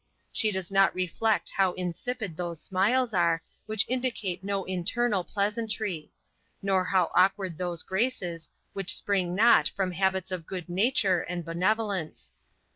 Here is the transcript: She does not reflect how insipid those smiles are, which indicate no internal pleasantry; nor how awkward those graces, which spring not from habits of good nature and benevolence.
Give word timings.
She 0.31 0.51
does 0.51 0.71
not 0.71 0.95
reflect 0.95 1.51
how 1.51 1.73
insipid 1.73 2.35
those 2.35 2.59
smiles 2.59 3.13
are, 3.13 3.43
which 3.67 3.85
indicate 3.87 4.43
no 4.43 4.63
internal 4.65 5.23
pleasantry; 5.23 6.11
nor 6.63 6.83
how 6.85 7.11
awkward 7.13 7.59
those 7.59 7.83
graces, 7.83 8.49
which 8.73 8.95
spring 8.97 9.35
not 9.35 9.67
from 9.67 9.91
habits 9.91 10.31
of 10.31 10.47
good 10.47 10.67
nature 10.69 11.21
and 11.21 11.45
benevolence. 11.45 12.33